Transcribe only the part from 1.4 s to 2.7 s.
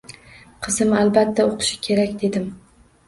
o`qishi kerak dedim